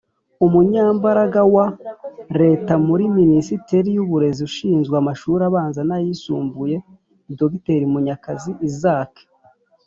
Umunyamabanga 0.45 1.41
wa 1.55 1.65
Leta 2.39 2.73
muri 2.87 3.03
Minisiteri 3.19 3.89
y’Uburezi 3.93 4.41
ushinzwe 4.49 4.93
amashuri 5.01 5.41
abanza 5.49 5.81
n’ayisumbuye, 5.87 6.75
Dr 7.39 7.81
Munyakazi 7.93 8.51
Isaac 8.69 9.13